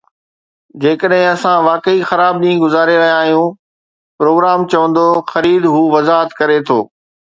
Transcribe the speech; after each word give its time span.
جيڪڏهن 0.83 1.25
اسان 1.33 1.57
واقعي 1.67 1.99
خراب 2.11 2.39
ڏينهن 2.45 2.63
گذاري 2.63 2.95
رهيا 3.01 3.19
آهيون، 3.19 3.53
پروگرام 4.23 4.65
چوندو 4.75 5.05
'خريد،' 5.33 5.73
هو 5.75 5.83
وضاحت 5.97 6.35
ڪري 6.41 6.57
ٿو 6.73 6.81